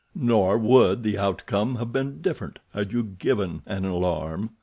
Nor 0.15 0.57
would 0.57 1.03
the 1.03 1.19
outcome 1.19 1.75
have 1.75 1.93
been 1.93 2.23
different 2.23 2.57
had 2.73 2.91
you 2.91 3.03
given 3.03 3.61
an 3.67 3.85
alarm. 3.85 4.55